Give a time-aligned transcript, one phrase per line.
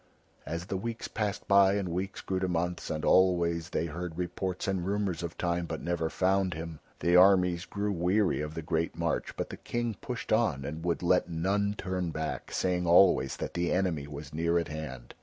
[0.47, 4.67] As the weeks passed by and weeks grew to months, and always they heard reports
[4.67, 8.97] and rumours of Time, but never found him, the armies grew weary of the great
[8.97, 13.53] march, but the King pushed on and would let none turn back, saying always that
[13.53, 15.13] the enemy was near at hand.